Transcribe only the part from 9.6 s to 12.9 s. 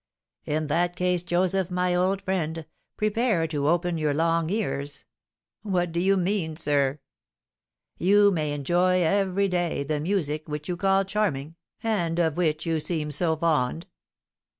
the music which you call charming, and of which you